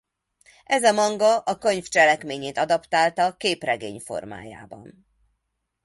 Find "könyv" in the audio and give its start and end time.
1.57-1.83